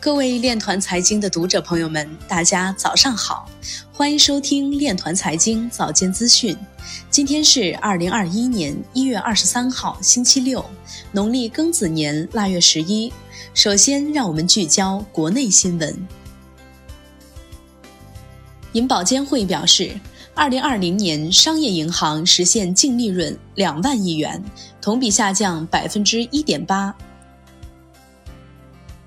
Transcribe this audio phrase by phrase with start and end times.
[0.00, 3.46] 各位链团财经的读者朋友们，大家早上好，
[3.92, 6.56] 欢迎收听链团财经早间资讯。
[7.10, 10.64] 今天是二零二一年一月二十三号，星期六，
[11.12, 13.12] 农历庚子年腊月十一。
[13.52, 15.94] 首先，让我们聚焦国内新闻。
[18.72, 19.92] 银保监会表示，
[20.34, 24.42] 二零二零年商业银行实现净利润两万亿元，
[24.80, 26.96] 同比下降百分之一点八。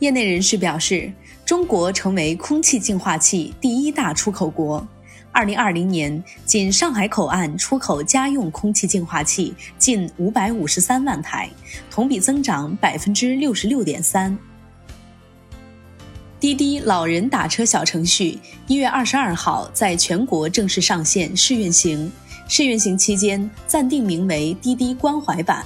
[0.00, 1.12] 业内人士表示，
[1.44, 4.86] 中国成为空气净化器第一大出口国。
[5.30, 11.50] 二零二零年，仅上海口岸出口家用空气净化器近五百五十三万台，
[11.90, 14.36] 同比增长百分之六十六点三。
[16.38, 22.12] 滴滴老人打车小程序一月二十二号在全国正式上线试运行，
[22.46, 25.64] 试运行期间暂定名为“滴滴关怀版”。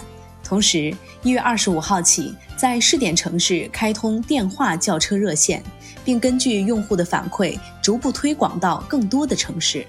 [0.49, 5.63] 同时，一月二十五号起，在试点城市开通电话叫车热线，
[6.07, 9.87] 并根据用户的反馈，逐步推广到更多的城市。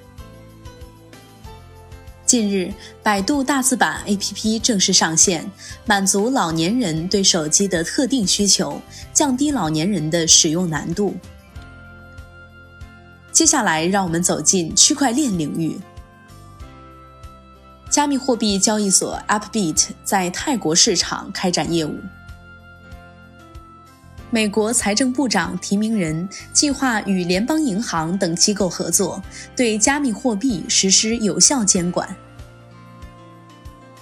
[2.25, 5.49] 近日，百度大字版 APP 正式上线，
[5.85, 8.81] 满足老年人对手机的特定需求，
[9.13, 11.15] 降低老年人的使用难度。
[13.31, 15.79] 接下来，让我们走进区块链领域。
[17.99, 21.99] 加密货币交易所 Upbit 在泰国市场开展业务。
[24.29, 29.21] 美国财政部长提名人计划与联邦银行等机构合作，
[29.53, 32.07] 对加密货币实施有效监管。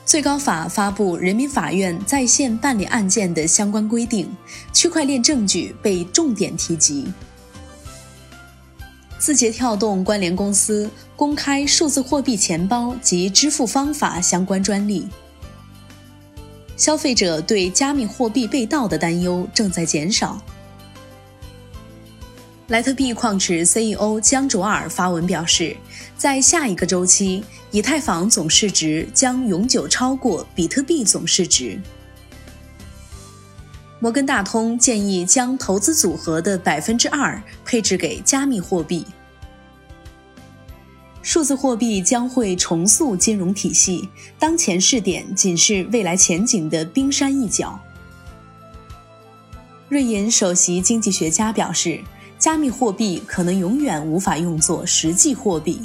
[0.05, 4.29] 最高法发布人民法院在线办理案件的相关规定，
[4.71, 7.11] 区块链证据被重点提及。
[9.19, 15.07] 字节跳动关联公司公开数字货币钱包及支付方法相关专利。
[16.75, 20.39] 消费者对加密货币被盗的担忧正在减少。
[22.67, 25.75] 莱特币矿池 CEO 江卓尔发文表示，
[26.17, 31.79] 在下一个周期，以太坊总市值将永久超过比特币总市值。
[33.99, 39.05] 摩根大通建议将投资组合的百分之二配置给加密货币。
[41.23, 44.07] 数字货币将会重塑金融体系，
[44.39, 47.77] 当前试点仅是未来前景的冰山一角。
[49.89, 52.01] 瑞银首席经济学家表示，
[52.37, 55.81] 加密货币可能永远无法用作实际货币。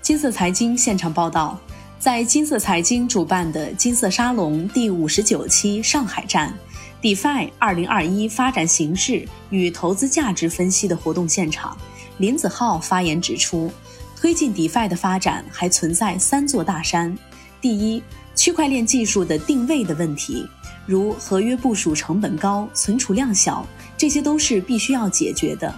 [0.00, 1.58] 金色财经现场报道。
[1.98, 6.54] 在金色财经主办的金色沙龙第五十九期上海站
[7.00, 11.76] ，DeFi 二零二一发展形势与投资价值分析的活动现场，
[12.18, 13.72] 林子浩发言指出，
[14.14, 17.16] 推进 DeFi 的发展还存在三座大山：
[17.60, 18.02] 第一，
[18.34, 20.46] 区块链技术的定位的问题，
[20.84, 25.74] 如合约部署成本高、存储量小，这些都是必须要解决的；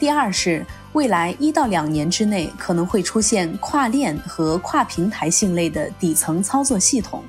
[0.00, 0.66] 第二是。
[0.92, 7.22] 未来一到两年之内可能会出现跨链和跨平台性类的底层操作系统，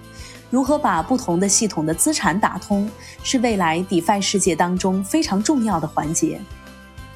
[0.49, 2.89] 如何把不同的系统的资产打通，
[3.21, 6.41] 是未来 DeFi 世界当中非常重要的环节。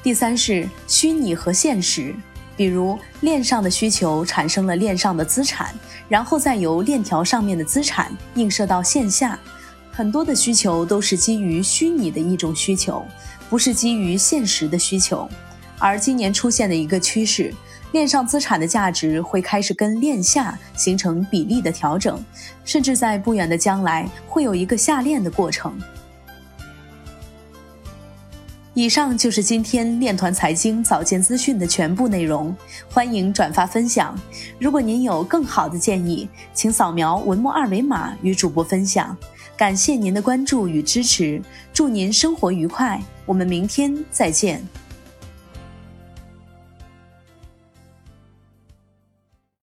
[0.04, 2.14] 第三是虚拟和现实，
[2.56, 5.74] 比如链上的需求产生了链上的资产，
[6.08, 9.36] 然后再由链条上面的资产映射到线下，
[9.90, 13.04] 很多的需求都是基于虚拟的一种需求，
[13.50, 15.28] 不是基于现实的需求。
[15.78, 17.52] 而今年出现的一个趋势，
[17.92, 22.22] 链上资产的价值会开始跟链下形成比例的调整，
[22.64, 25.78] 甚至在不远的将来会有一个下链的过程。
[28.74, 32.54] 以上就是今天链团财经早间资讯的全部内容，
[32.90, 34.14] 欢迎转发分享。
[34.58, 39.16] 如果您有更好的建议，请扫描文末二维码与主播分享。
[39.56, 41.40] 感谢您的关注与支持，
[41.72, 44.62] 祝您生活愉快，我们明天再见。